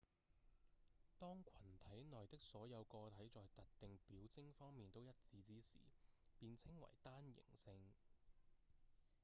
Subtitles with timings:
[1.19, 5.77] 當群體內的所有個體在特定表徵方面都一致之時
[6.39, 7.75] 便稱為單型性